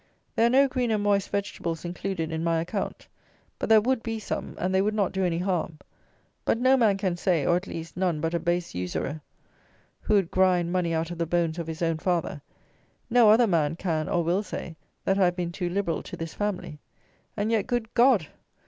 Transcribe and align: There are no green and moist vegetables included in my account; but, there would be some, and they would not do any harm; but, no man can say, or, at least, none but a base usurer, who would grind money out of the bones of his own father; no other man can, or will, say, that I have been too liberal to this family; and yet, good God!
There 0.35 0.47
are 0.47 0.49
no 0.49 0.67
green 0.67 0.89
and 0.89 1.03
moist 1.03 1.29
vegetables 1.29 1.85
included 1.85 2.31
in 2.31 2.43
my 2.43 2.59
account; 2.59 3.07
but, 3.59 3.69
there 3.69 3.81
would 3.81 4.01
be 4.01 4.17
some, 4.17 4.55
and 4.57 4.73
they 4.73 4.81
would 4.81 4.95
not 4.95 5.11
do 5.11 5.23
any 5.23 5.37
harm; 5.37 5.77
but, 6.43 6.57
no 6.57 6.75
man 6.75 6.97
can 6.97 7.15
say, 7.15 7.45
or, 7.45 7.55
at 7.55 7.67
least, 7.67 7.95
none 7.95 8.19
but 8.19 8.33
a 8.33 8.39
base 8.39 8.73
usurer, 8.73 9.21
who 9.99 10.15
would 10.15 10.31
grind 10.31 10.71
money 10.71 10.91
out 10.95 11.11
of 11.11 11.19
the 11.19 11.27
bones 11.27 11.59
of 11.59 11.67
his 11.67 11.83
own 11.83 11.99
father; 11.99 12.41
no 13.11 13.29
other 13.29 13.45
man 13.45 13.75
can, 13.75 14.09
or 14.09 14.23
will, 14.23 14.41
say, 14.41 14.75
that 15.05 15.19
I 15.19 15.25
have 15.25 15.35
been 15.35 15.51
too 15.51 15.69
liberal 15.69 16.01
to 16.01 16.17
this 16.17 16.33
family; 16.33 16.79
and 17.37 17.51
yet, 17.51 17.67
good 17.67 17.93
God! 17.93 18.25